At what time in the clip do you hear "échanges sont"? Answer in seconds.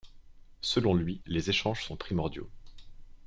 1.51-1.95